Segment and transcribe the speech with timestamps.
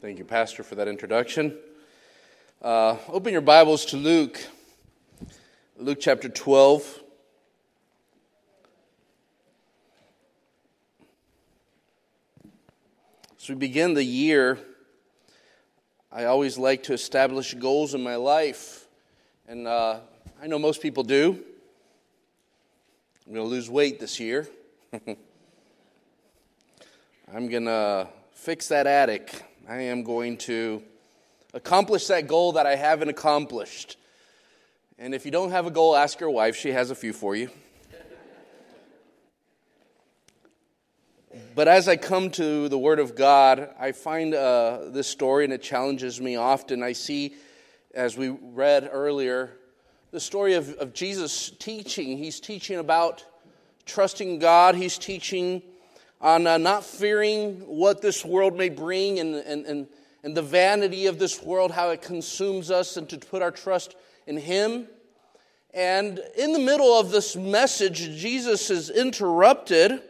[0.00, 1.58] Thank you, Pastor, for that introduction.
[2.62, 4.40] Uh, open your Bibles to Luke,
[5.76, 7.00] Luke chapter 12.
[13.40, 14.60] As we begin the year,
[16.12, 18.86] I always like to establish goals in my life.
[19.48, 19.98] And uh,
[20.40, 21.42] I know most people do.
[23.26, 24.46] I'm going to lose weight this year.
[27.34, 29.42] I'm going to fix that attic.
[29.70, 30.82] I am going to
[31.52, 33.98] accomplish that goal that I haven't accomplished.
[34.98, 36.56] And if you don't have a goal, ask your wife.
[36.56, 37.50] She has a few for you.
[41.54, 45.52] But as I come to the Word of God, I find uh, this story and
[45.52, 46.82] it challenges me often.
[46.82, 47.34] I see,
[47.92, 49.50] as we read earlier,
[50.12, 52.16] the story of, of Jesus teaching.
[52.16, 53.22] He's teaching about
[53.84, 55.60] trusting God, he's teaching
[56.20, 59.86] on uh, not fearing what this world may bring and, and, and,
[60.24, 63.94] and the vanity of this world, how it consumes us, and to put our trust
[64.26, 64.88] in Him.
[65.72, 70.02] And in the middle of this message, Jesus is interrupted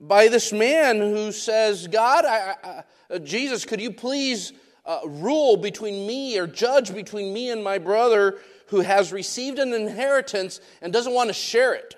[0.00, 4.52] by this man who says, God, I, I, uh, Jesus, could you please
[4.86, 9.72] uh, rule between me or judge between me and my brother who has received an
[9.72, 11.94] inheritance and doesn't want to share it?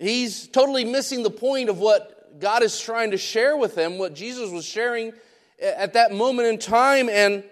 [0.00, 4.14] He's totally missing the point of what God is trying to share with him, what
[4.14, 5.12] Jesus was sharing
[5.60, 7.10] at that moment in time.
[7.10, 7.44] And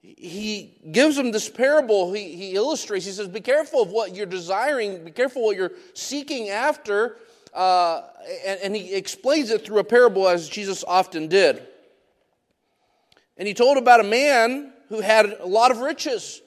[0.00, 2.12] he gives him this parable.
[2.12, 5.72] He, he illustrates, he says, Be careful of what you're desiring, be careful what you're
[5.94, 7.16] seeking after.
[7.52, 8.02] Uh,
[8.46, 11.66] and, and he explains it through a parable, as Jesus often did.
[13.36, 16.42] And he told about a man who had a lot of riches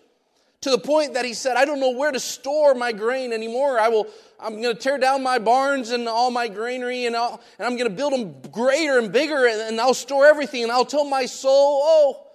[0.64, 3.78] to the point that he said, I don't know where to store my grain anymore.
[3.78, 4.08] I will,
[4.40, 7.76] I'm going to tear down my barns and all my granary and, all, and I'm
[7.76, 11.04] going to build them greater and bigger and, and I'll store everything and I'll tell
[11.04, 12.28] my soul, oh,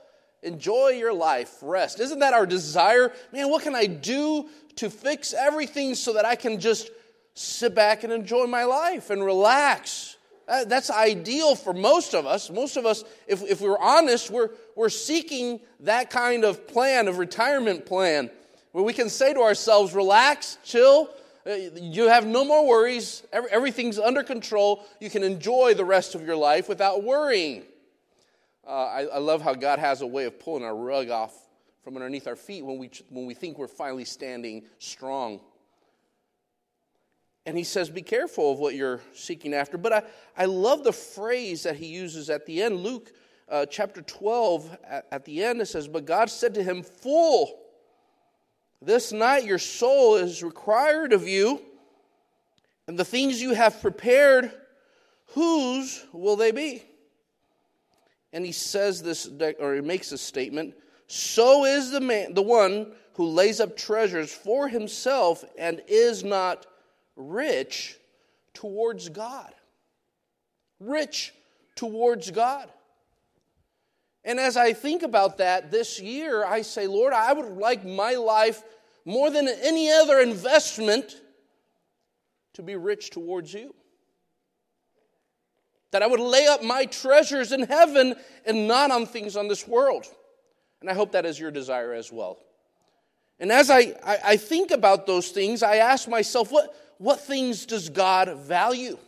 [0.42, 2.00] enjoy your life, rest.
[2.00, 3.14] Isn't that our desire?
[3.32, 6.90] Man, what can I do to fix everything so that I can just
[7.32, 10.17] sit back and enjoy my life and relax?
[10.48, 12.50] That's ideal for most of us.
[12.50, 17.18] Most of us, if, if we're honest, we're, we're seeking that kind of plan, of
[17.18, 18.30] retirement plan,
[18.72, 21.10] where we can say to ourselves, relax, chill,
[21.46, 26.22] uh, you have no more worries, everything's under control, you can enjoy the rest of
[26.22, 27.62] your life without worrying.
[28.66, 31.34] Uh, I, I love how God has a way of pulling our rug off
[31.82, 35.40] from underneath our feet when we, when we think we're finally standing strong.
[37.48, 39.78] And he says, Be careful of what you're seeking after.
[39.78, 40.02] But I,
[40.36, 42.80] I love the phrase that he uses at the end.
[42.80, 43.10] Luke
[43.48, 47.58] uh, chapter 12, at, at the end, it says, But God said to him, Fool,
[48.82, 51.62] this night your soul is required of you,
[52.86, 54.52] and the things you have prepared,
[55.28, 56.82] whose will they be?
[58.34, 59.26] And he says this,
[59.58, 60.74] or he makes this statement
[61.06, 66.66] So is the man, the one who lays up treasures for himself and is not
[67.18, 67.98] rich
[68.54, 69.52] towards God.
[70.80, 71.34] Rich
[71.74, 72.70] towards God.
[74.24, 78.14] And as I think about that this year, I say, Lord, I would like my
[78.14, 78.62] life
[79.04, 81.20] more than any other investment
[82.54, 83.74] to be rich towards you.
[85.92, 88.14] That I would lay up my treasures in heaven
[88.44, 90.06] and not on things on this world.
[90.80, 92.38] And I hope that is your desire as well.
[93.40, 97.66] And as I, I, I think about those things, I ask myself, what, what things
[97.66, 98.98] does God value?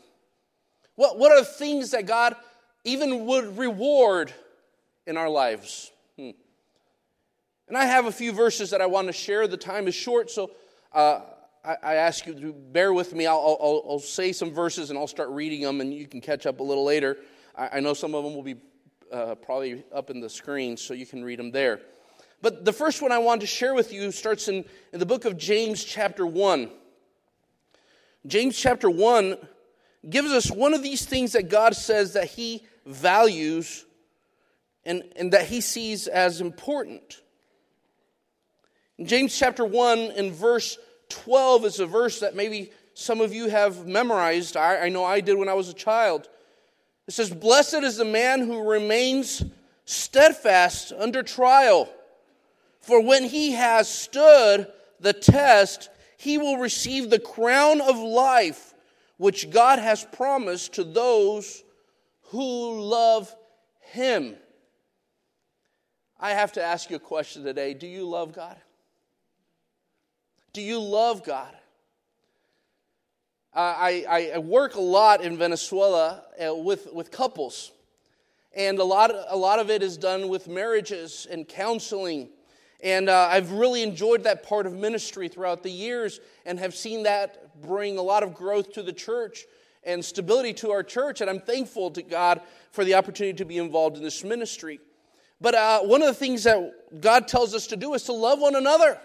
[0.95, 2.35] What, what are things that God
[2.85, 4.33] even would reward
[5.07, 5.91] in our lives?
[6.19, 6.31] Hmm.
[7.69, 9.47] And I have a few verses that I want to share.
[9.47, 10.51] The time is short, so
[10.93, 11.21] uh,
[11.65, 13.27] I, I, ask you to bear with me.
[13.27, 16.47] I'll, I'll, I'll, say some verses and I'll start reading them, and you can catch
[16.47, 17.17] up a little later.
[17.57, 18.57] I, I know some of them will be
[19.13, 21.81] uh, probably up in the screen, so you can read them there.
[22.43, 25.25] But the first one I want to share with you starts in, in the book
[25.25, 26.71] of James, chapter 1.
[28.27, 29.37] James chapter 1
[30.09, 33.85] gives us one of these things that God says that He values
[34.85, 37.21] and, and that He sees as important.
[38.99, 40.79] In James chapter 1 in verse
[41.09, 44.57] 12 is a verse that maybe some of you have memorized.
[44.57, 46.29] I, I know I did when I was a child.
[47.09, 49.43] It says, Blessed is the man who remains
[49.87, 51.89] steadfast under trial,
[52.81, 54.67] for when he has stood
[55.01, 55.89] the test,
[56.21, 58.75] he will receive the crown of life
[59.17, 61.65] which God has promised to those
[62.25, 63.35] who love
[63.81, 64.37] him.
[66.19, 67.73] I have to ask you a question today.
[67.73, 68.57] Do you love God?
[70.53, 71.57] Do you love God?
[73.55, 77.73] I, I work a lot in Venezuela uh, with, with couples.
[78.55, 82.29] And a lot, a lot of it is done with marriages and counseling.
[82.83, 87.03] And uh, I've really enjoyed that part of ministry throughout the years and have seen
[87.03, 89.45] that bring a lot of growth to the church
[89.85, 91.21] and stability to our church.
[91.21, 92.41] And I'm thankful to God
[92.71, 94.81] for the opportunity to be involved in this ministry.
[95.41, 98.41] But uh, one of the things that God tells us to do is to love
[98.41, 98.99] one another.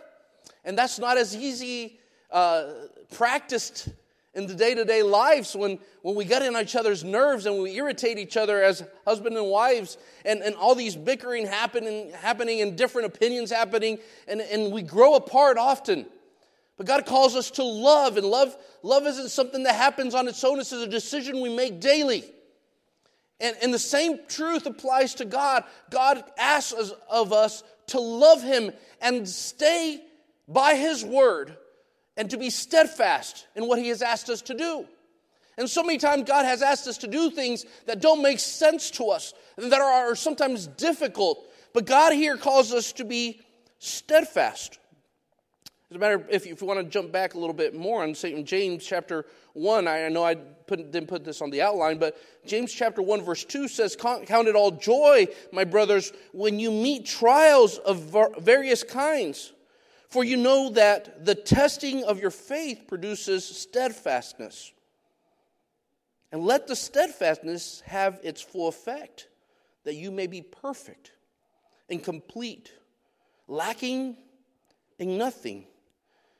[0.64, 2.00] And that's not as easy
[2.32, 2.72] uh,
[3.14, 3.90] practiced
[4.36, 7.62] in the day to day lives when, when we get in each other's nerves and
[7.62, 12.62] we irritate each other as husband and wives, and, and all these bickering happening, happening
[12.62, 13.98] and different opinions happening,
[14.28, 16.06] and, and we grow apart often.
[16.78, 20.44] But God calls us to love, and love, love isn't something that happens on its
[20.44, 22.26] own, it's a decision we make daily.
[23.40, 25.64] And, and the same truth applies to God.
[25.90, 28.72] God asks of us to love Him
[29.02, 30.02] and stay
[30.48, 31.58] by His word
[32.18, 34.86] and to be steadfast in what He has asked us to do.
[35.58, 38.92] And so many times God has asked us to do things that don't make sense
[38.92, 41.50] to us and that are sometimes difficult.
[41.74, 43.42] But God here calls us to be
[43.80, 44.80] steadfast.
[45.92, 48.04] As a matter, if you, if you want to jump back a little bit more
[48.04, 48.46] on St.
[48.46, 52.74] James chapter 1, I know I put, didn't put this on the outline, but James
[52.74, 57.78] chapter 1, verse 2 says, Count it all joy, my brothers, when you meet trials
[57.78, 59.54] of various kinds.
[60.10, 64.72] For you know that the testing of your faith produces steadfastness.
[66.32, 69.28] And let the steadfastness have its full effect,
[69.84, 71.12] that you may be perfect
[71.90, 72.74] and complete,
[73.48, 74.18] lacking
[75.00, 75.66] in nothing.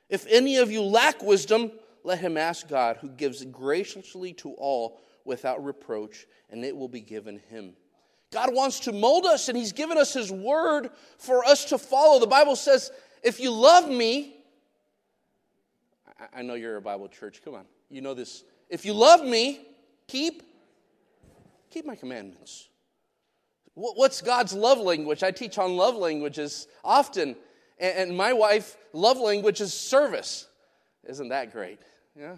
[0.08, 1.72] If any of you lack wisdom,
[2.04, 7.00] let him ask God, who gives graciously to all without reproach, and it will be
[7.00, 7.74] given him.
[8.32, 12.18] God wants to mold us, and He's given us His word for us to follow.
[12.18, 12.90] The Bible says,
[13.26, 14.36] If you love me,
[16.32, 18.44] I know you're a Bible church, come on, you know this.
[18.70, 19.66] If you love me,
[20.06, 20.44] keep
[21.68, 22.68] keep my commandments.
[23.74, 25.24] What's God's love language?
[25.24, 27.34] I teach on love languages often.
[27.80, 30.46] And my wife, love language is service.
[31.04, 31.80] Isn't that great?
[32.18, 32.36] Yeah.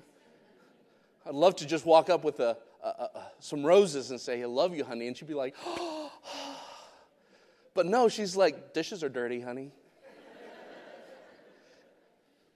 [1.27, 4.47] I'd love to just walk up with a, a, a, some roses and say, I
[4.47, 5.07] love you, honey.
[5.07, 6.11] And she'd be like, oh.
[7.75, 9.71] but no, she's like, dishes are dirty, honey.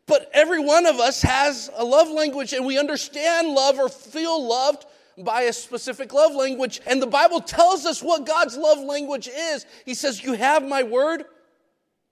[0.06, 4.46] but every one of us has a love language, and we understand love or feel
[4.46, 4.86] loved
[5.18, 6.80] by a specific love language.
[6.86, 9.66] And the Bible tells us what God's love language is.
[9.84, 11.24] He says, You have my word,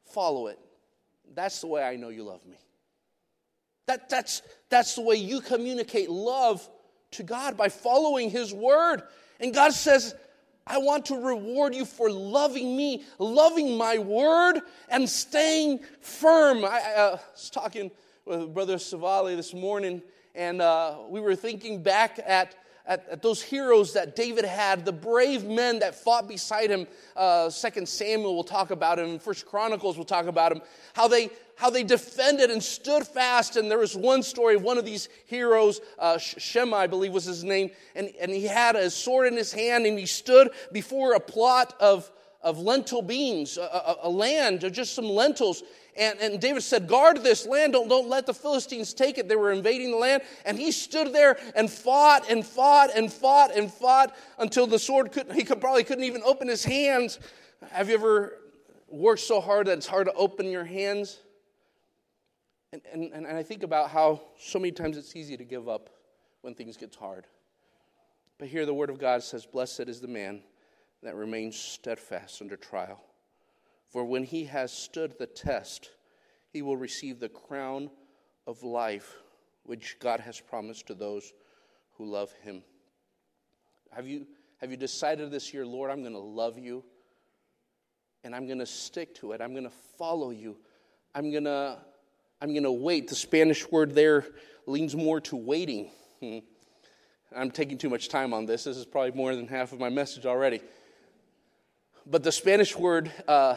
[0.04, 0.58] follow it.
[1.34, 2.58] That's the way I know you love me.
[3.86, 6.68] That, that's, that's the way you communicate love
[7.12, 9.02] to God by following His word.
[9.40, 10.14] And God says,
[10.66, 16.64] I want to reward you for loving me, loving my word, and staying firm.
[16.64, 17.90] I, I uh, was talking
[18.30, 20.00] with Brother Savali this morning,
[20.36, 22.54] and uh, we were thinking back at
[22.86, 26.86] at, at, those heroes that David had, the brave men that fought beside him.
[27.14, 29.18] Uh, Second Samuel will talk about him.
[29.18, 30.62] First Chronicles will talk about him.
[30.94, 33.56] How they how they defended and stood fast.
[33.56, 37.24] And there was one story, of one of these heroes, uh, Shema, I believe was
[37.24, 41.12] his name, and, and he had a sword in his hand and he stood before
[41.12, 42.10] a plot of
[42.42, 45.62] of lentil beans, a, a, a land, just some lentils.
[45.96, 49.28] And, and David said, Guard this land, don't, don't let the Philistines take it.
[49.28, 50.22] They were invading the land.
[50.44, 55.12] And he stood there and fought and fought and fought and fought until the sword
[55.12, 57.18] couldn't, he could, probably couldn't even open his hands.
[57.70, 58.38] Have you ever
[58.88, 61.18] worked so hard that it's hard to open your hands?
[62.72, 65.90] And, and, and I think about how so many times it's easy to give up
[66.42, 67.26] when things get hard.
[68.38, 70.42] But here the Word of God says, Blessed is the man
[71.02, 73.00] that remains steadfast under trial.
[73.90, 75.90] For when he has stood the test,
[76.52, 77.90] he will receive the crown
[78.46, 79.16] of life
[79.64, 81.32] which God has promised to those
[81.96, 82.62] who love him.
[83.90, 84.26] Have you,
[84.58, 86.84] have you decided this year, Lord, I'm going to love you
[88.22, 89.40] and I'm going to stick to it?
[89.40, 90.56] I'm going to follow you.
[91.14, 91.78] I'm going to
[92.42, 93.08] I'm going to wait.
[93.08, 94.24] The Spanish word there
[94.66, 95.90] leans more to waiting.
[96.20, 96.38] Hmm.
[97.36, 98.64] I'm taking too much time on this.
[98.64, 100.60] This is probably more than half of my message already.
[102.06, 103.56] But the Spanish word uh,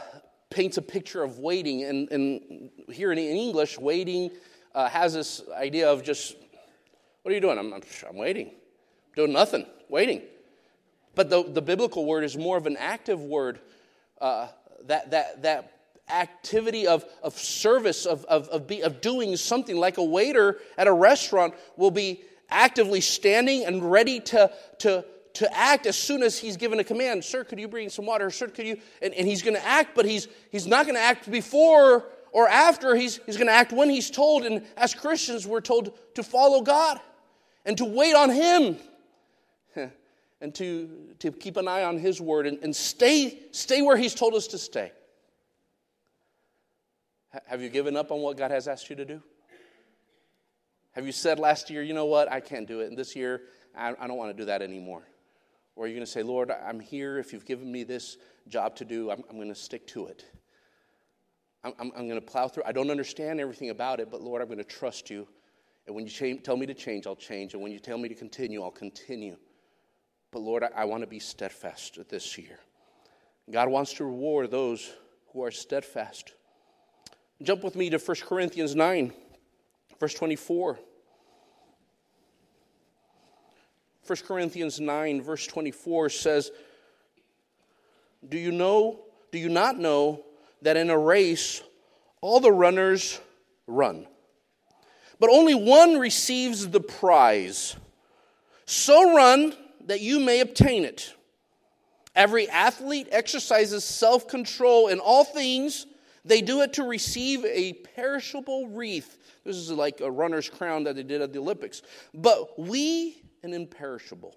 [0.50, 1.84] paints a picture of waiting.
[1.84, 4.32] And, and here in English, waiting
[4.76, 6.36] uh, has this idea of just,
[7.22, 7.58] what are you doing?
[7.58, 8.52] I'm, I'm, I'm waiting.
[9.16, 10.22] Doing nothing, waiting.
[11.16, 13.60] But the, the biblical word is more of an active word
[14.20, 14.48] uh,
[14.86, 15.74] that, that, that
[16.10, 20.88] activity of, of service, of, of, of, be, of doing something like a waiter at
[20.88, 26.38] a restaurant will be actively standing and ready to, to, to act as soon as
[26.38, 27.24] he's given a command.
[27.24, 28.30] Sir, could you bring some water?
[28.30, 28.78] Sir, could you?
[29.02, 32.48] And, and he's going to act, but he's, he's not going to act before or
[32.48, 32.96] after.
[32.96, 34.44] He's, he's going to act when he's told.
[34.44, 37.00] And as Christians, we're told to follow God
[37.66, 38.78] and to wait on him.
[40.44, 44.14] and to, to keep an eye on His Word and, and stay, stay where He's
[44.14, 44.92] told us to stay.
[47.46, 49.24] Have you given up on what God has asked you to do?
[50.92, 53.42] Have you said last year, you know what, I can't do it, and this year,
[53.76, 55.04] I, I don't want to do that anymore?
[55.76, 57.18] Or are you going to say, Lord, I'm here.
[57.18, 60.26] If you've given me this job to do, I'm, I'm going to stick to it.
[61.64, 62.64] I'm, I'm, I'm going to plow through.
[62.66, 65.28] I don't understand everything about it, but Lord, I'm going to trust you.
[65.88, 67.54] And when you tell me to change, I'll change.
[67.54, 69.38] And when you tell me to continue, I'll continue.
[70.32, 72.60] But Lord, I, I want to be steadfast this year.
[73.52, 74.94] God wants to reward those
[75.32, 76.34] who are steadfast.
[77.42, 79.12] Jump with me to 1 Corinthians 9,
[80.00, 80.80] verse 24.
[84.06, 86.52] 1 Corinthians 9, verse 24 says,
[88.28, 89.00] Do you know,
[89.32, 90.24] do you not know
[90.62, 91.62] that in a race
[92.22, 93.20] all the runners
[93.68, 94.08] run,
[95.20, 97.76] but only one receives the prize?
[98.66, 99.56] So run
[99.86, 101.14] that you may obtain it.
[102.16, 105.88] Every athlete exercises self control in all things.
[106.26, 109.18] They do it to receive a perishable wreath.
[109.44, 111.82] This is like a runner's crown that they did at the Olympics.
[112.14, 114.36] But we, an imperishable.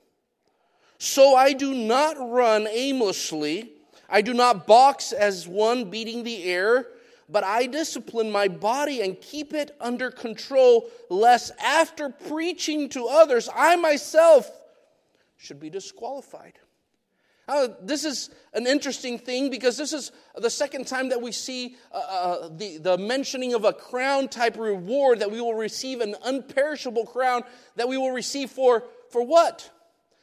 [0.98, 3.70] So I do not run aimlessly.
[4.08, 6.86] I do not box as one beating the air,
[7.28, 13.48] but I discipline my body and keep it under control, lest after preaching to others,
[13.54, 14.50] I myself
[15.36, 16.58] should be disqualified.
[17.48, 21.76] Uh, this is an interesting thing because this is the second time that we see
[21.92, 26.16] uh, uh, the, the mentioning of a crown type reward that we will receive, an
[26.26, 27.42] unperishable crown
[27.76, 28.82] that we will receive for,
[29.16, 29.70] for what?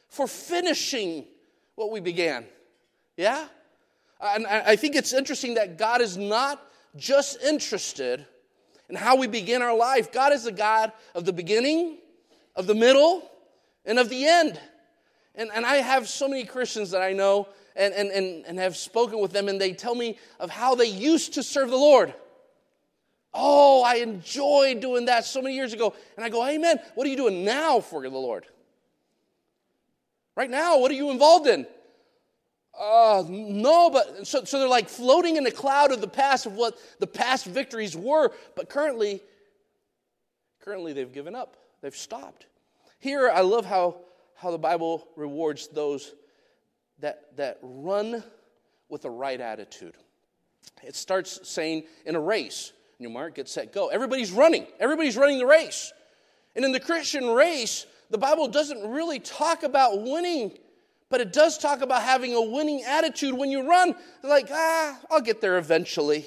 [0.08, 1.24] For finishing
[1.74, 2.44] what we began.
[3.16, 3.48] Yeah?
[4.20, 8.24] And I think it's interesting that God is not just interested
[8.88, 11.98] in how we begin our life, God is the God of the beginning,
[12.54, 13.28] of the middle,
[13.84, 14.60] and of the end.
[15.34, 18.76] And, and I have so many Christians that I know and, and, and, and have
[18.76, 22.14] spoken with them, and they tell me of how they used to serve the Lord.
[23.32, 25.94] Oh, I enjoyed doing that so many years ago.
[26.14, 26.78] And I go, Amen.
[26.94, 28.46] What are you doing now for the Lord?
[30.36, 31.66] Right now, what are you involved in?
[32.78, 36.54] Uh, no, but so, so they're like floating in the cloud of the past of
[36.54, 39.22] what the past victories were, but currently,
[40.60, 41.56] currently they've given up.
[41.82, 42.46] They've stopped.
[42.98, 43.98] Here, I love how
[44.34, 46.14] how the Bible rewards those
[47.00, 48.22] that, that run
[48.88, 49.94] with the right attitude.
[50.82, 53.88] It starts saying in a race, you mark, get set, go.
[53.88, 54.66] Everybody's running.
[54.78, 55.92] Everybody's running the race.
[56.54, 60.56] And in the Christian race, the Bible doesn't really talk about winning,
[61.10, 63.94] but it does talk about having a winning attitude when you run.
[64.22, 66.26] Like, ah, I'll get there eventually.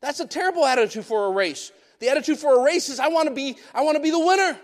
[0.00, 1.72] That's a terrible attitude for a race.
[1.98, 4.18] The attitude for a race is I want to be I want to be the
[4.18, 4.58] winner.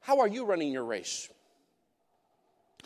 [0.00, 1.28] How are you running your race?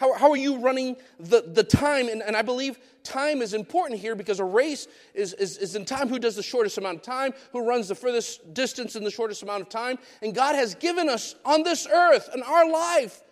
[0.03, 2.09] How, how are you running the, the time?
[2.09, 5.85] And, and I believe time is important here because a race is, is, is in
[5.85, 9.13] time who does the shortest amount of time, who runs the furthest distance in the
[9.13, 9.99] shortest amount of time.
[10.21, 13.23] And God has given us on this earth, in our life,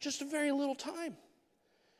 [0.00, 1.16] just a very little time.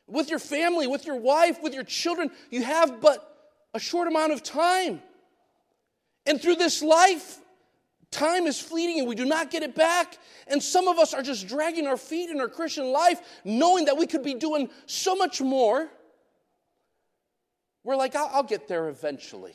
[0.08, 4.32] With your family, with your wife, with your children, you have but a short amount
[4.32, 5.00] of time.
[6.26, 7.38] And through this life,
[8.10, 10.18] Time is fleeting and we do not get it back.
[10.48, 13.96] And some of us are just dragging our feet in our Christian life, knowing that
[13.96, 15.88] we could be doing so much more.
[17.84, 19.54] We're like, I'll, get there eventually.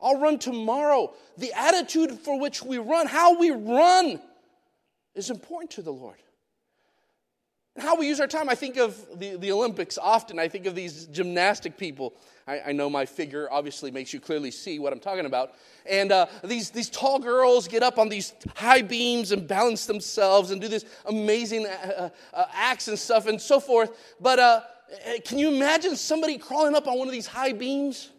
[0.00, 1.14] I'll run tomorrow.
[1.38, 4.20] The attitude for which we run, how we run,
[5.14, 6.18] is important to the Lord.
[7.78, 8.50] How we use our time.
[8.50, 10.38] I think of the, the Olympics often.
[10.38, 12.12] I think of these gymnastic people.
[12.46, 15.54] I, I know my figure obviously makes you clearly see what I'm talking about.
[15.86, 20.50] And uh, these, these tall girls get up on these high beams and balance themselves
[20.50, 24.16] and do this amazing uh, uh, uh acts and stuff and so forth.
[24.20, 24.60] But uh,
[25.06, 28.10] eh, can you imagine somebody crawling up on one of these high beams?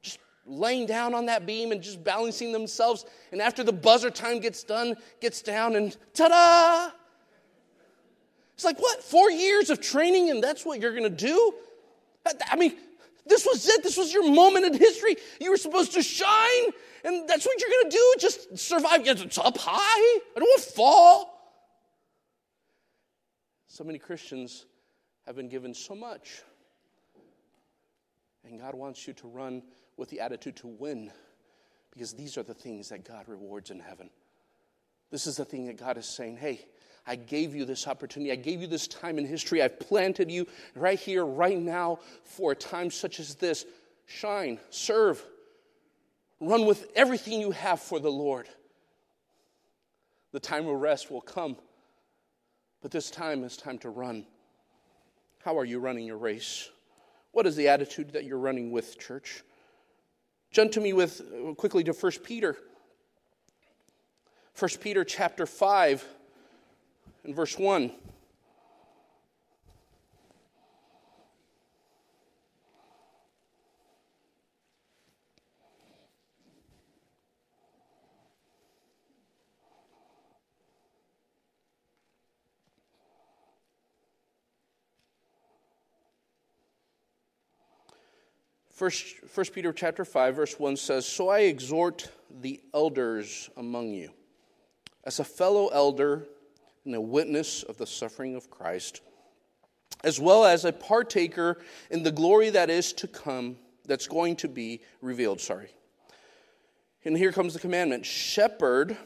[0.00, 3.04] Just laying down on that beam and just balancing themselves.
[3.32, 7.01] And after the buzzer time gets done, gets down and ta da!
[8.54, 9.02] It's like, what?
[9.02, 11.54] Four years of training and that's what you're going to do?
[12.50, 12.76] I mean,
[13.26, 13.82] this was it.
[13.82, 15.16] This was your moment in history.
[15.40, 16.64] You were supposed to shine,
[17.04, 18.14] and that's what you're going to do.
[18.18, 19.06] Just survive.
[19.06, 19.78] It's up high.
[19.78, 21.28] I don't want to fall.
[23.68, 24.66] So many Christians
[25.26, 26.42] have been given so much.
[28.44, 29.62] And God wants you to run
[29.96, 31.10] with the attitude to win
[31.92, 34.10] because these are the things that God rewards in heaven.
[35.10, 36.66] This is the thing that God is saying hey,
[37.06, 38.30] I gave you this opportunity.
[38.30, 39.60] I gave you this time in history.
[39.60, 43.66] I've planted you right here, right now, for a time such as this.
[44.06, 45.24] Shine, serve,
[46.40, 48.48] run with everything you have for the Lord.
[50.32, 51.56] The time of rest will come.
[52.82, 54.26] But this time is time to run.
[55.44, 56.68] How are you running your race?
[57.32, 59.42] What is the attitude that you're running with, church?
[60.52, 62.56] Jump to me with uh, quickly to 1 Peter.
[64.58, 66.06] 1 Peter chapter 5
[67.24, 67.92] and verse 1.
[88.82, 92.10] First, First Peter chapter 5, verse 1 says, So I exhort
[92.40, 94.10] the elders among you,
[95.04, 96.26] as a fellow elder
[96.84, 99.00] and a witness of the suffering of Christ,
[100.04, 101.58] as well as a partaker
[101.90, 105.40] in the glory that is to come, that's going to be revealed.
[105.40, 105.70] Sorry.
[107.04, 108.96] And here comes the commandment shepherd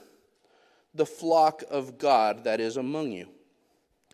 [0.95, 3.29] the flock of God that is among you,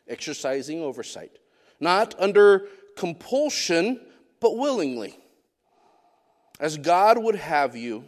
[0.08, 1.38] exercising oversight,
[1.78, 2.66] not under
[2.96, 4.00] compulsion,
[4.40, 5.16] but willingly
[6.62, 8.04] as God would have you,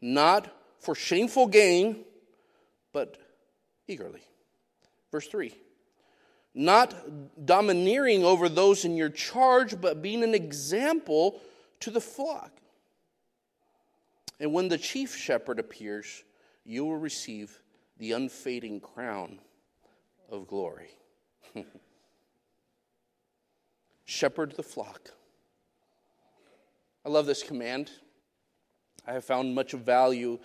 [0.00, 2.04] not for shameful gain,
[2.92, 3.18] but
[3.88, 4.22] eagerly.
[5.10, 5.54] Verse 3
[6.54, 6.94] Not
[7.44, 11.40] domineering over those in your charge, but being an example
[11.80, 12.52] to the flock.
[14.40, 16.22] And when the chief shepherd appears,
[16.64, 17.60] you will receive
[17.98, 19.40] the unfading crown
[20.30, 20.90] of glory.
[24.04, 25.10] shepherd the flock.
[27.04, 27.90] I love this command.
[29.06, 30.38] I have found much value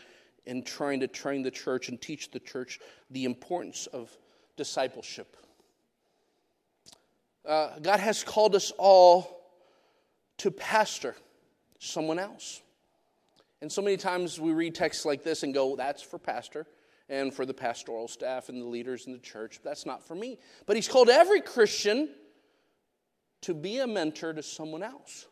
[0.45, 2.79] in trying to train the church and teach the church
[3.09, 4.17] the importance of
[4.57, 5.37] discipleship.
[7.45, 9.41] Uh, God has called us all
[10.37, 11.15] to pastor
[11.79, 12.61] someone else.
[13.61, 16.65] And so many times we read texts like this and go, that's for pastor
[17.09, 19.59] and for the pastoral staff and the leaders in the church.
[19.63, 20.39] That's not for me.
[20.65, 22.09] But He's called every Christian
[23.41, 25.27] to be a mentor to someone else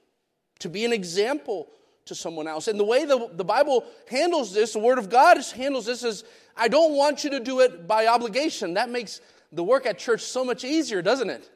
[0.62, 1.68] to be an example
[2.12, 2.68] to someone else.
[2.68, 6.26] And the way the, the Bible handles this, the Word of God handles this, is
[6.58, 8.74] I don't want you to do it by obligation.
[8.74, 9.22] That makes
[9.54, 11.50] the work at church so much easier, doesn't it?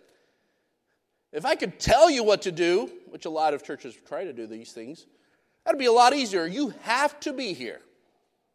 [1.34, 4.32] If I could tell you what to do, which a lot of churches try to
[4.32, 5.06] do these things,
[5.66, 6.48] that'd be a lot easier.
[6.48, 7.82] You have to be here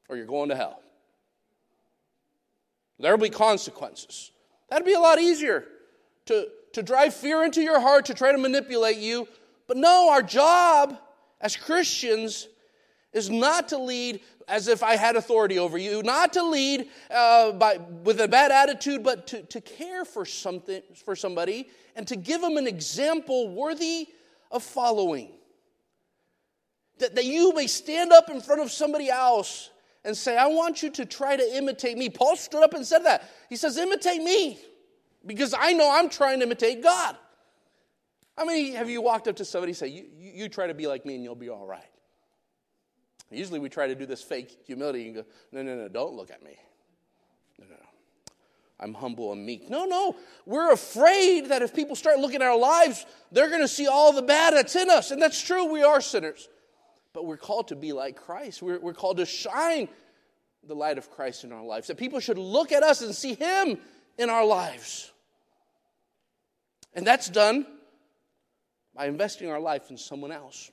[0.08, 0.80] or you're going to hell.
[2.98, 4.32] There will be consequences.
[4.70, 5.66] That'd be a lot easier
[6.26, 9.28] to, to drive fear into your heart, to try to manipulate you,
[9.66, 10.98] but no, our job
[11.40, 12.48] as Christians
[13.12, 17.53] is not to lead as if I had authority over you, not to lead uh,
[17.53, 22.16] by, with a bad attitude, but to, to care for something for somebody and to
[22.16, 24.09] give them an example worthy
[24.50, 25.31] of following.
[26.98, 29.70] That, that you may stand up in front of somebody else
[30.05, 32.09] and say, I want you to try to imitate me.
[32.09, 33.29] Paul stood up and said that.
[33.48, 34.59] He says, imitate me,
[35.24, 37.16] because I know I'm trying to imitate God.
[38.40, 40.72] How many have you walked up to somebody and say, you, you, you try to
[40.72, 41.85] be like me and you'll be all right?
[43.31, 46.31] Usually we try to do this fake humility and go, no, no, no, don't look
[46.31, 46.57] at me.
[47.59, 48.33] No, no, no.
[48.81, 49.68] I'm humble and meek.
[49.68, 50.16] No, no.
[50.46, 54.14] We're afraid that if people start looking at our lives, they're going to see all
[54.14, 55.11] the bad that's in us.
[55.11, 56.48] And that's true, we are sinners.
[57.12, 58.62] But we're called to be like Christ.
[58.62, 59.87] We're, we're called to shine
[60.66, 61.88] the light of Christ in our lives.
[61.88, 63.76] That people should look at us and see Him
[64.16, 65.12] in our lives.
[66.94, 67.66] And that's done
[69.00, 70.70] by investing our life in someone else,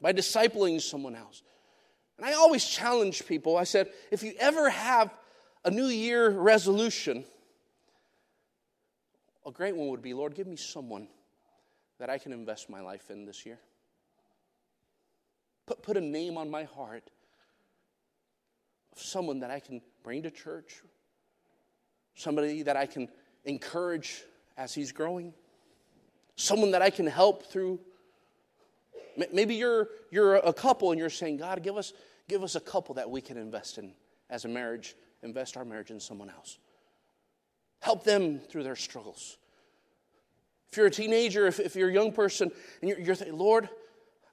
[0.00, 1.40] by discipling someone else.
[2.16, 5.14] And I always challenge people I said, if you ever have
[5.64, 7.24] a New Year resolution,
[9.46, 11.06] a great one would be Lord, give me someone
[12.00, 13.60] that I can invest my life in this year.
[15.64, 17.08] Put, put a name on my heart
[18.90, 20.82] of someone that I can bring to church,
[22.16, 23.08] somebody that I can
[23.44, 24.24] encourage
[24.56, 25.34] as he's growing
[26.38, 27.80] someone that I can help through.
[29.32, 31.92] Maybe you're, you're a couple and you're saying, God, give us,
[32.28, 33.92] give us a couple that we can invest in
[34.30, 36.58] as a marriage, invest our marriage in someone else.
[37.80, 39.36] Help them through their struggles.
[40.70, 43.68] If you're a teenager, if, if you're a young person, and you're, you're Lord,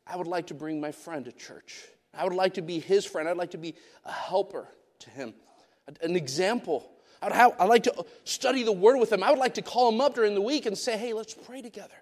[0.06, 1.82] I would like to bring my friend to church.
[2.14, 3.28] I would like to be his friend.
[3.28, 4.68] I'd like to be a helper
[5.00, 5.34] to him,
[6.02, 6.90] an example
[7.22, 9.24] I'd, have, I'd like to study the Word with them.
[9.24, 11.62] I would like to call them up during the week and say, hey, let's pray
[11.62, 11.96] together.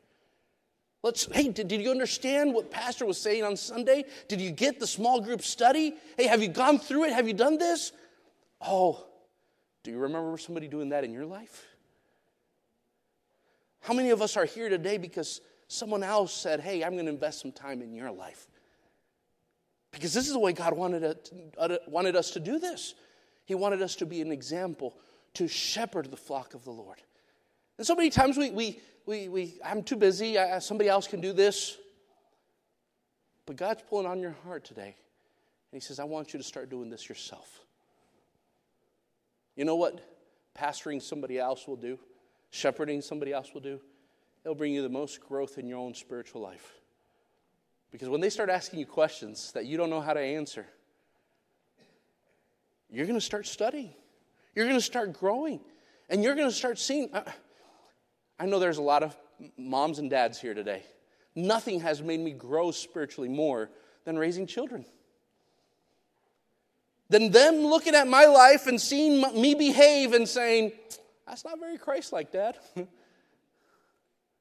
[1.03, 4.05] Let's, hey, did, did you understand what Pastor was saying on Sunday?
[4.29, 5.95] Did you get the small group study?
[6.17, 7.13] Hey, have you gone through it?
[7.13, 7.91] Have you done this?
[8.61, 9.05] Oh,
[9.83, 11.65] do you remember somebody doing that in your life?
[13.81, 17.11] How many of us are here today because someone else said, hey, I'm going to
[17.11, 18.47] invest some time in your life?
[19.91, 21.17] Because this is the way God wanted,
[21.87, 22.95] wanted us to do this.
[23.45, 24.95] He wanted us to be an example
[25.35, 27.01] to shepherd the flock of the Lord.
[27.77, 31.21] And so many times we, we, we, we I'm too busy, I, somebody else can
[31.21, 31.77] do this.
[33.45, 34.95] But God's pulling on your heart today.
[35.71, 37.59] And He says, I want you to start doing this yourself.
[39.55, 39.99] You know what
[40.57, 41.99] pastoring somebody else will do?
[42.51, 43.79] Shepherding somebody else will do?
[44.43, 46.73] It'll bring you the most growth in your own spiritual life.
[47.91, 50.65] Because when they start asking you questions that you don't know how to answer,
[52.93, 53.93] you're going to start studying.
[54.55, 55.59] You're going to start growing.
[56.09, 57.09] And you're going to start seeing.
[58.39, 59.15] I know there's a lot of
[59.57, 60.83] moms and dads here today.
[61.35, 63.71] Nothing has made me grow spiritually more
[64.05, 64.85] than raising children.
[67.09, 70.73] Than them looking at my life and seeing me behave and saying,
[71.27, 72.57] That's not very Christ like, Dad.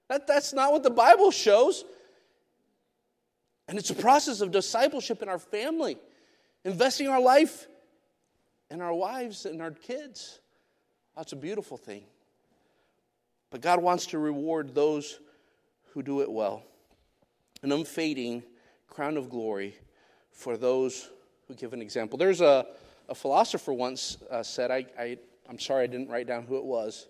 [0.08, 1.84] that, that's not what the Bible shows.
[3.66, 5.96] And it's a process of discipleship in our family,
[6.64, 7.66] investing our life
[8.72, 10.40] in our wives and our kids.
[11.14, 12.04] That's a beautiful thing.
[13.50, 15.20] But God wants to reward those
[15.92, 16.62] who do it well.
[17.62, 18.42] An unfading
[18.88, 19.76] crown of glory
[20.30, 21.10] for those
[21.46, 22.16] who give an example.
[22.16, 22.66] There's a,
[23.10, 26.64] a philosopher once uh, said, I, I, I'm sorry I didn't write down who it
[26.64, 27.08] was,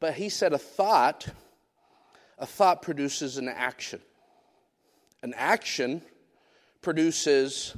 [0.00, 1.26] but he said a thought,
[2.38, 4.00] a thought produces an action.
[5.22, 6.02] An action
[6.82, 7.74] produces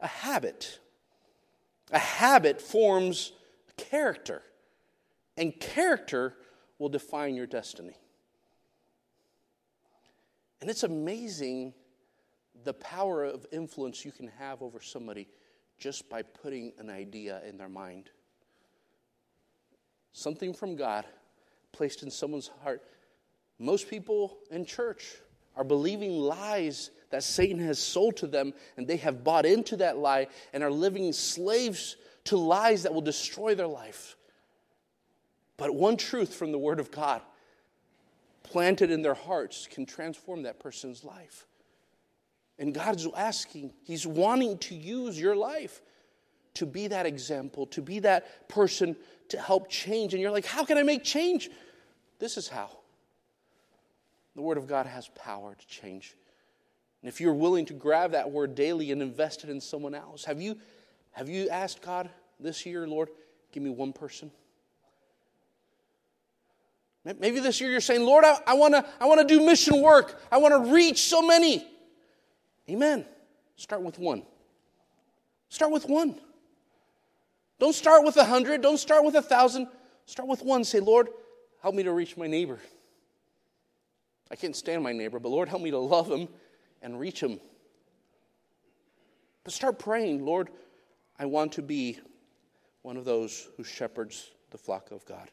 [0.00, 0.78] a habit.
[1.92, 3.32] A habit forms
[3.76, 4.42] character,
[5.36, 6.34] and character
[6.78, 7.96] will define your destiny.
[10.60, 11.74] And it's amazing
[12.64, 15.28] the power of influence you can have over somebody
[15.78, 18.10] just by putting an idea in their mind.
[20.12, 21.04] Something from God
[21.72, 22.82] placed in someone's heart.
[23.58, 25.16] Most people in church
[25.56, 29.96] are believing lies that Satan has sold to them, and they have bought into that
[29.96, 34.16] lie and are living slaves to lies that will destroy their life.
[35.56, 37.22] But one truth from the Word of God
[38.42, 41.46] planted in their hearts can transform that person's life.
[42.58, 45.80] And God's asking, He's wanting to use your life
[46.54, 48.96] to be that example, to be that person
[49.28, 50.14] to help change.
[50.14, 51.50] And you're like, how can I make change?
[52.18, 52.70] This is how.
[54.34, 56.14] The Word of God has power to change.
[57.02, 60.24] And if you're willing to grab that word daily and invest it in someone else,
[60.24, 60.56] have you,
[61.10, 63.08] have you asked God this year, Lord,
[63.50, 64.30] give me one person?
[67.04, 70.22] Maybe this year you're saying, Lord, I, I want to I wanna do mission work.
[70.30, 71.66] I want to reach so many.
[72.70, 73.04] Amen.
[73.56, 74.22] Start with one.
[75.48, 76.14] Start with one.
[77.58, 78.62] Don't start with a hundred.
[78.62, 79.66] Don't start with a thousand.
[80.06, 80.62] Start with one.
[80.62, 81.08] Say, Lord,
[81.60, 82.60] help me to reach my neighbor.
[84.30, 86.28] I can't stand my neighbor, but Lord, help me to love him
[86.82, 87.40] and reach them.
[89.44, 90.50] But start praying, Lord,
[91.18, 91.98] I want to be
[92.82, 95.30] one of those who shepherds the flock of God.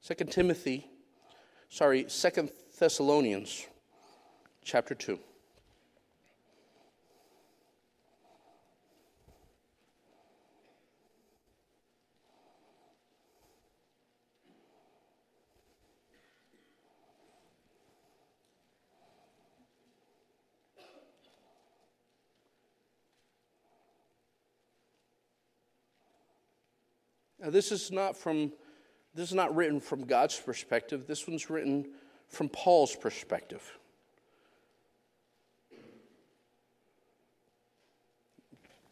[0.00, 0.88] Second Timothy,
[1.68, 3.66] sorry, Second Thessalonians
[4.64, 5.18] chapter 2.
[27.42, 28.52] Now, this is not from
[29.14, 31.06] this is not written from God's perspective.
[31.08, 31.88] This one's written
[32.28, 33.78] from Paul's perspective.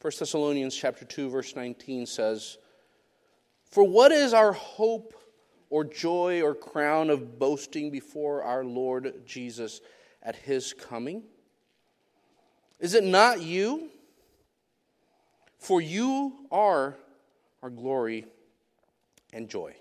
[0.03, 2.59] 1 Thessalonians chapter 2 verse 19 says,
[3.65, 5.15] "For what is our hope
[5.71, 9.81] or joy or crown of boasting before our Lord Jesus
[10.23, 11.23] at his coming?
[12.81, 13.93] Is it not you?
[15.59, 16.99] For you are
[17.63, 18.27] our glory
[19.33, 19.75] and joy."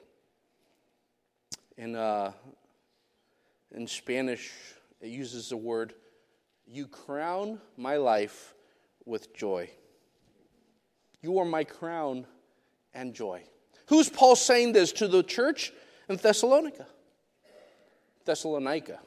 [1.77, 2.33] In, uh,
[3.71, 4.51] in Spanish,
[4.99, 5.93] it uses the word,
[6.67, 8.53] You crown my life
[9.05, 9.69] with joy.
[11.21, 12.25] You are my crown
[12.93, 13.43] and joy.
[13.87, 15.71] Who's Paul saying this to the church
[16.09, 16.85] in Thessalonica?
[18.25, 18.99] Thessalonica.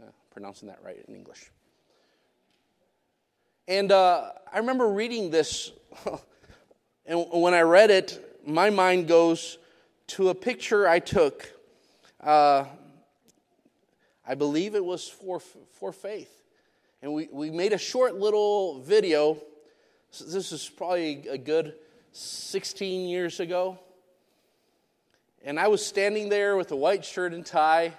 [0.00, 1.50] Uh, pronouncing that right in English.
[3.66, 5.72] And uh, I remember reading this,
[7.06, 9.58] and when I read it, my mind goes
[10.08, 11.50] to a picture I took.
[12.20, 12.64] Uh,
[14.26, 16.34] I believe it was for, for faith.
[17.00, 19.38] And we, we made a short little video
[20.10, 21.74] this is probably a good
[22.12, 23.78] 16 years ago.
[25.44, 27.92] And I was standing there with a white shirt and tie.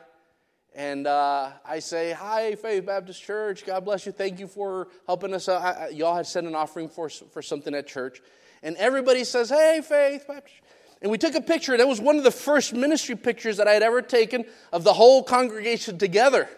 [0.75, 3.65] And uh, I say, Hi, Faith Baptist Church.
[3.65, 4.11] God bless you.
[4.11, 5.93] Thank you for helping us out.
[5.95, 8.21] Y'all had sent an offering for, for something at church.
[8.63, 10.55] And everybody says, Hey, Faith Baptist.
[11.01, 13.67] And we took a picture, and it was one of the first ministry pictures that
[13.67, 16.49] I had ever taken of the whole congregation together.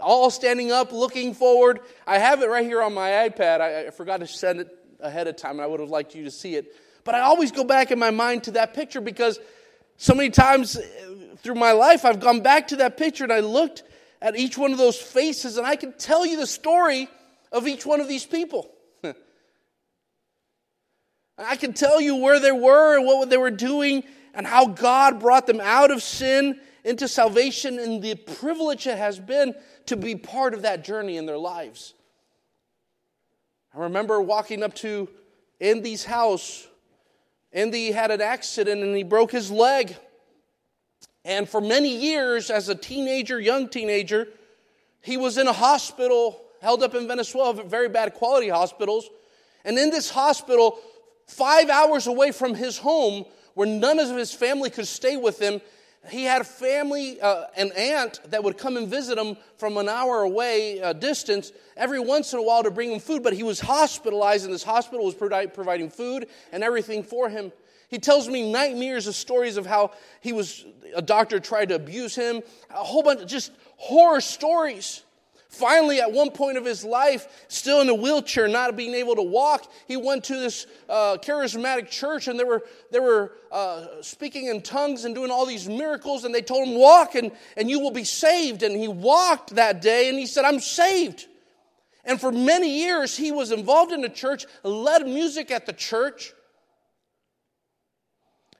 [0.00, 1.80] All standing up, looking forward.
[2.06, 3.60] I have it right here on my iPad.
[3.60, 4.68] I, I forgot to send it
[5.00, 6.72] ahead of time, and I would have liked you to see it.
[7.02, 9.40] But I always go back in my mind to that picture because
[9.96, 10.82] so many times uh,
[11.38, 13.82] through my life I've gone back to that picture and I looked
[14.20, 17.08] at each one of those faces, and I can tell you the story
[17.50, 18.70] of each one of these people.
[21.38, 25.20] I can tell you where they were and what they were doing and how God
[25.20, 29.54] brought them out of sin into salvation and the privilege it has been
[29.86, 31.94] to be part of that journey in their lives.
[33.74, 35.08] I remember walking up to
[35.60, 36.66] Andy's house.
[37.52, 39.96] Andy had an accident and he broke his leg.
[41.24, 44.28] And for many years, as a teenager, young teenager,
[45.02, 49.08] he was in a hospital held up in Venezuela, very bad quality hospitals.
[49.64, 50.78] And in this hospital,
[51.28, 55.60] five hours away from his home, where none of his family could stay with him,
[56.10, 59.88] he had a family, uh, an aunt that would come and visit him from an
[59.88, 63.22] hour away uh, distance every once in a while to bring him food.
[63.22, 67.52] But he was hospitalized, and this hospital was providing food and everything for him.
[67.88, 70.64] He tells me nightmares of stories of how he was
[70.94, 75.02] a doctor tried to abuse him, a whole bunch of just horror stories.
[75.48, 79.22] Finally, at one point of his life, still in a wheelchair, not being able to
[79.22, 84.46] walk, he went to this uh, charismatic church and they were, they were uh, speaking
[84.46, 86.24] in tongues and doing all these miracles.
[86.24, 88.62] And they told him, Walk and, and you will be saved.
[88.62, 91.26] And he walked that day and he said, I'm saved.
[92.04, 96.34] And for many years, he was involved in the church, led music at the church.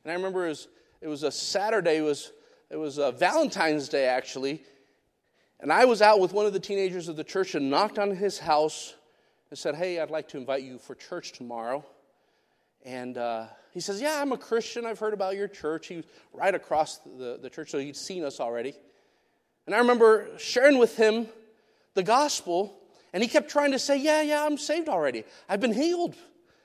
[0.04, 0.68] And I remember it was,
[1.02, 2.32] it was a Saturday, it was,
[2.70, 4.62] it was a Valentine's Day actually
[5.60, 8.14] and I was out with one of the teenagers of the church and knocked on
[8.14, 8.94] his house
[9.50, 11.84] and said, Hey, I'd like to invite you for church tomorrow.
[12.84, 14.86] And uh, he says, Yeah, I'm a Christian.
[14.86, 15.88] I've heard about your church.
[15.88, 18.74] He was right across the, the church, so he'd seen us already.
[19.66, 21.26] And I remember sharing with him
[21.94, 22.78] the gospel,
[23.12, 25.24] and he kept trying to say, Yeah, yeah, I'm saved already.
[25.48, 26.14] I've been healed.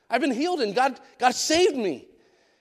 [0.10, 2.06] I've been healed, and God, God saved me.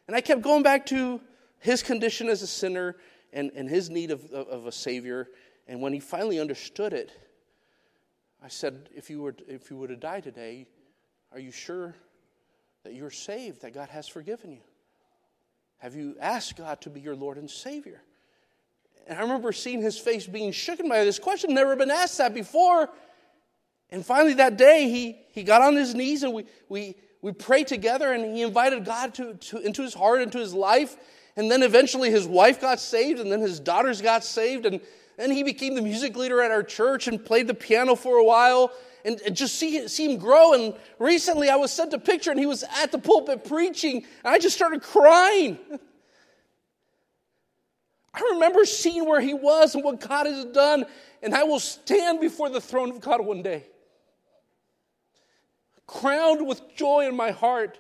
[0.07, 1.21] And I kept going back to
[1.59, 2.97] his condition as a sinner
[3.33, 5.29] and, and his need of, of, of a Savior.
[5.67, 7.13] And when he finally understood it,
[8.43, 10.67] I said, if you, were, if you were to die today,
[11.33, 11.95] are you sure
[12.85, 14.63] that you're saved, that God has forgiven you?
[15.79, 18.03] Have you asked God to be your Lord and Savior?
[19.07, 22.35] And I remember seeing his face being shaken by this question, never been asked that
[22.35, 22.89] before.
[23.91, 27.67] And finally, that day, he, he got on his knees and we, we, we prayed
[27.67, 30.97] together and he invited God to, to, into his heart, into his life.
[31.37, 34.67] And then eventually his wife got saved and then his daughters got saved.
[34.67, 34.81] And
[35.19, 38.25] and he became the music leader at our church and played the piano for a
[38.25, 38.73] while
[39.05, 40.55] and, just see, see him grow.
[40.55, 44.35] And recently I was sent a picture and he was at the pulpit preaching and
[44.35, 45.59] I just started crying.
[48.15, 50.85] I remember seeing where he was and what God has done,
[51.23, 53.65] and I will stand before the throne of God one day,
[55.87, 57.79] crowned with joy in my heart.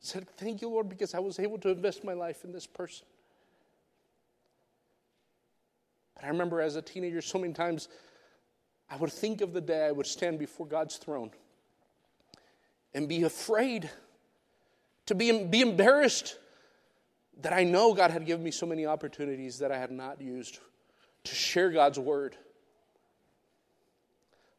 [0.00, 3.06] said, Thank you, Lord, because I was able to invest my life in this person.
[6.18, 7.88] But I remember as a teenager, so many times
[8.90, 11.30] I would think of the day I would stand before God's throne
[12.92, 13.88] and be afraid,
[15.06, 16.36] to be, be embarrassed
[17.42, 20.58] that I know God had given me so many opportunities that I had not used
[21.24, 22.34] to share God's word.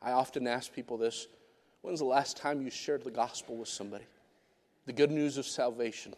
[0.02, 1.28] I often ask people this
[1.82, 4.06] when's the last time you shared the gospel with somebody?
[4.86, 6.14] The good news of salvation.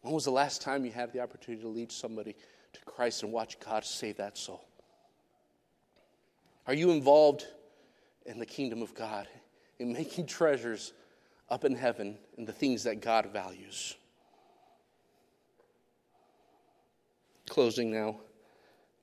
[0.00, 2.36] When was the last time you had the opportunity to lead somebody
[2.74, 4.64] to Christ and watch God save that soul?
[6.66, 7.46] Are you involved
[8.26, 9.28] in the kingdom of God,
[9.78, 10.92] in making treasures
[11.50, 13.96] up in heaven in the things that God values?
[17.48, 18.16] Closing now,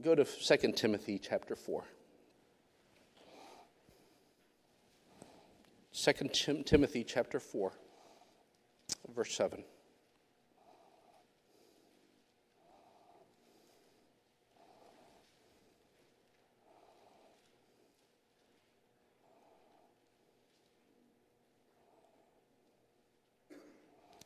[0.02, 1.84] go to 2 Timothy chapter 4.
[5.94, 7.74] 2 Tim- Timothy chapter 4,
[9.14, 9.64] verse 7.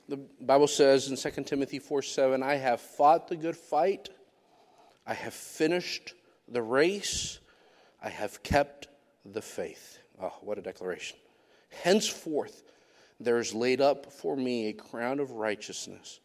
[0.08, 4.10] The Bible says in 2 Timothy 4 7, I have fought the good fight,
[5.06, 6.14] I have finished
[6.48, 7.40] the race,
[8.02, 8.88] I have kept
[9.26, 10.00] the faith.
[10.22, 11.18] Oh, what a declaration.
[11.84, 12.64] Henceforth,
[13.20, 16.20] there is laid up for me a crown of righteousness,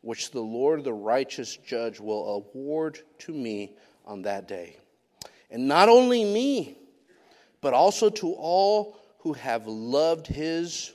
[0.00, 4.78] which the Lord, the righteous judge, will award to me on that day.
[5.50, 6.78] And not only me,
[7.60, 10.92] but also to all who have loved his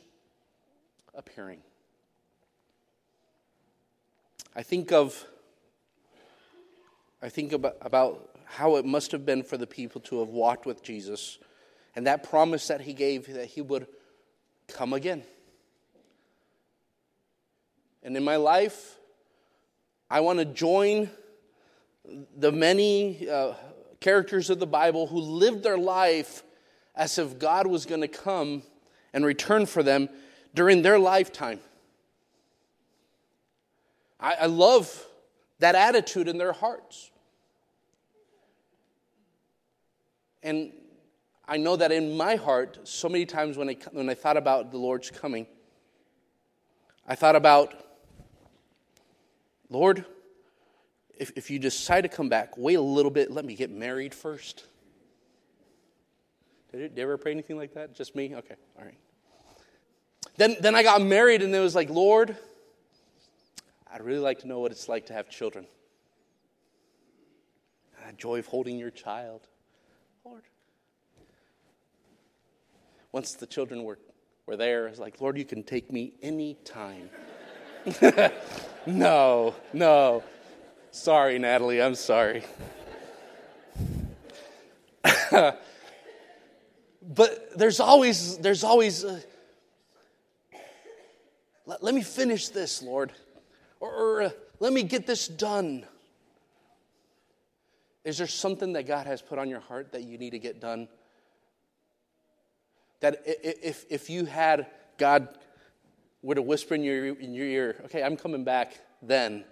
[1.14, 1.62] appearing.
[4.56, 5.26] I think of
[7.22, 10.66] I think about, about how it must have been for the people to have walked
[10.66, 11.38] with Jesus
[11.96, 13.88] and that promise that he gave that he would
[14.68, 15.24] come again.
[18.04, 18.98] And in my life,
[20.10, 21.10] I want to join
[22.36, 23.54] the many uh,
[24.00, 26.44] characters of the Bible who lived their life
[26.96, 28.64] as if God was going to come
[29.14, 30.10] and return for them
[30.54, 31.60] during their lifetime.
[34.22, 35.06] I, I love
[35.60, 37.12] that attitude in their hearts.
[40.44, 40.72] And
[41.48, 44.72] I know that in my heart, so many times when I, when I thought about
[44.72, 45.48] the Lord's coming,
[47.08, 47.74] I thought about,
[49.70, 50.06] Lord,
[51.18, 54.14] if, if you decide to come back, wait a little bit, let me get married
[54.14, 54.66] first.
[56.72, 57.94] Did, did you ever pray anything like that?
[57.94, 58.36] Just me?
[58.36, 58.98] Okay, all right.
[60.38, 62.38] Then, then I got married, and it was like, Lord,
[63.94, 65.66] I'd really like to know what it's like to have children.
[68.08, 69.42] The joy of holding your child.
[70.24, 70.44] Lord.
[73.12, 74.00] Once the children were,
[74.46, 77.10] were there, I was like, Lord, you can take me anytime.
[78.86, 80.24] no, no.
[80.92, 82.44] Sorry, Natalie, I'm sorry.
[85.32, 85.62] but
[87.58, 89.04] there's always, there's always,
[91.66, 93.12] let, let, me finish this, Lord,
[93.82, 95.86] or, or uh, let me get this done.
[98.06, 100.62] Is there something that God has put on your heart that you need to get
[100.62, 100.88] done?
[103.02, 104.68] That if, if you had
[104.98, 105.28] God
[106.22, 109.44] were to whisper in your, in your ear, okay, I'm coming back then,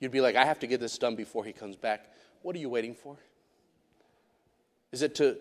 [0.00, 2.10] you'd be like, I have to get this done before he comes back.
[2.42, 3.16] What are you waiting for?
[4.92, 5.36] Is it to,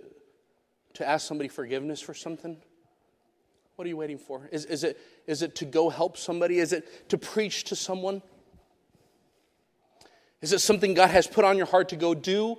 [0.96, 2.58] to ask somebody forgiveness for something?
[3.76, 4.48] What are you waiting for?
[4.52, 6.60] Is, is, it, is it to go help somebody?
[6.60, 8.22] Is it to preach to someone?
[10.42, 12.58] Is it something God has put on your heart to go do?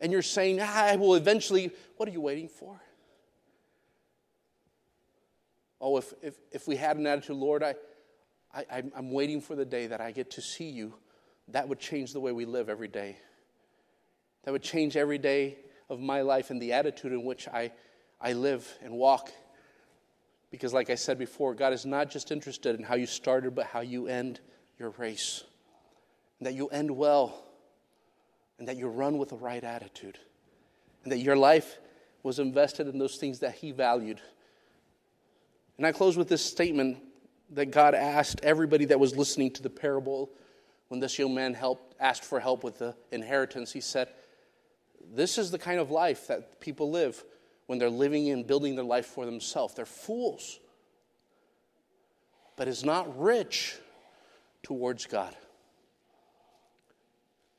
[0.00, 1.70] And you're saying, ah, I will eventually.
[1.96, 2.80] What are you waiting for?
[5.80, 7.74] Oh, if, if, if we had an attitude, Lord, I,
[8.54, 10.94] I, I'm waiting for the day that I get to see you,
[11.48, 13.18] that would change the way we live every day.
[14.44, 15.58] That would change every day
[15.90, 17.72] of my life and the attitude in which I,
[18.20, 19.30] I live and walk.
[20.54, 23.66] Because, like I said before, God is not just interested in how you started, but
[23.66, 24.38] how you end
[24.78, 25.42] your race
[26.38, 27.42] and that you end well,
[28.60, 30.16] and that you run with the right attitude,
[31.02, 31.78] and that your life
[32.22, 34.20] was invested in those things that He valued.
[35.76, 36.98] And I close with this statement
[37.50, 40.30] that God asked everybody that was listening to the parable
[40.86, 43.72] when this young man helped, asked for help with the inheritance.
[43.72, 44.06] He said,
[45.14, 47.24] This is the kind of life that people live
[47.66, 49.74] when they're living and building their life for themselves.
[49.74, 50.58] They're fools,
[52.56, 53.76] but is not rich
[54.62, 55.34] towards God.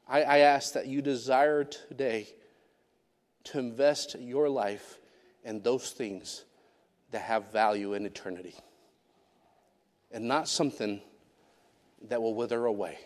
[0.08, 2.28] I, I ask that you desire today
[3.46, 5.00] to invest your life
[5.44, 6.46] in those things
[7.12, 8.56] that have value in eternity
[10.12, 11.02] and not something
[12.10, 12.98] that will wither away.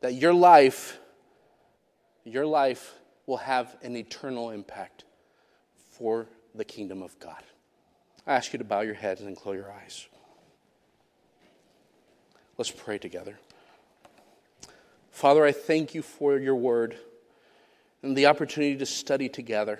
[0.00, 0.98] That your life,
[2.24, 2.94] your life
[3.26, 5.04] will have an eternal impact
[5.98, 7.42] for the kingdom of God.
[8.26, 10.06] I ask you to bow your heads and close your eyes.
[12.58, 13.38] Let's pray together.
[15.10, 16.96] Father, I thank you for your word
[18.02, 19.78] and the opportunity to study together.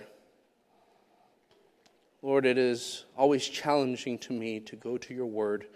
[2.22, 5.66] Lord, it is always challenging to me to go to your word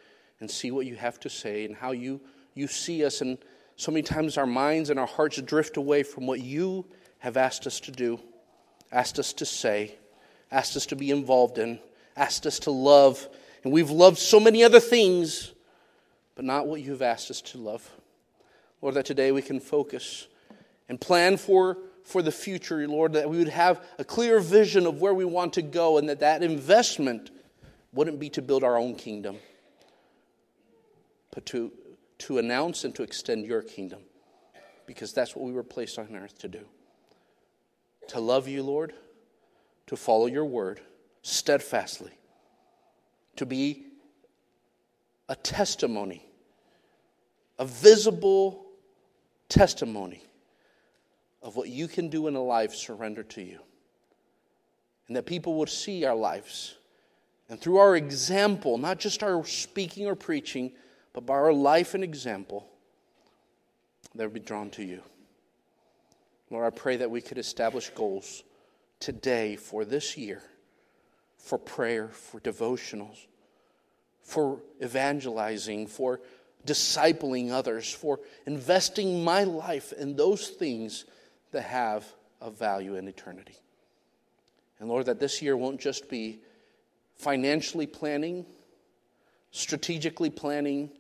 [0.40, 2.20] and see what you have to say and how you,
[2.55, 3.20] you see us.
[3.20, 3.38] And
[3.76, 6.87] so many times our minds and our hearts drift away from what you
[7.18, 8.18] have asked us to do,
[8.90, 9.96] asked us to say,
[10.50, 11.78] asked us to be involved in,
[12.16, 13.28] asked us to love.
[13.62, 15.52] And we've loved so many other things,
[16.34, 17.88] but not what you have asked us to love.
[18.82, 20.26] Lord, that today we can focus
[20.88, 25.00] and plan for, for the future, Lord, that we would have a clear vision of
[25.00, 27.30] where we want to go and that that investment
[27.92, 29.36] wouldn't be to build our own kingdom,
[31.33, 31.72] but to,
[32.18, 34.00] to announce and to extend your kingdom,
[34.87, 36.64] because that's what we were placed on earth to do.
[38.08, 38.94] To love you, Lord,
[39.90, 40.80] to follow your word
[41.22, 42.12] steadfastly,
[43.34, 43.86] to be
[45.28, 46.24] a testimony,
[47.58, 48.66] a visible
[49.48, 50.22] testimony
[51.42, 53.58] of what you can do in a life surrendered to you.
[55.08, 56.76] And that people would see our lives.
[57.48, 60.70] And through our example, not just our speaking or preaching,
[61.12, 62.64] but by our life and example,
[64.14, 65.02] they would be drawn to you.
[66.48, 68.44] Lord, I pray that we could establish goals
[69.01, 70.42] today for this year
[71.40, 73.27] for prayer, for devotionals,
[74.23, 76.21] for evangelizing, for
[76.67, 81.07] discipling others, for investing my life in those things
[81.53, 82.07] that have
[82.40, 83.57] a value in eternity.
[84.79, 86.40] And Lord, that this year won't just be
[87.17, 88.46] financially planning,
[89.51, 90.90] strategically planning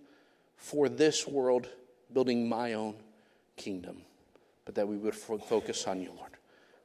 [0.56, 1.68] for this world,
[2.12, 2.96] building my own
[3.56, 3.98] kingdom,
[4.64, 6.29] but that we would focus on you, Lord.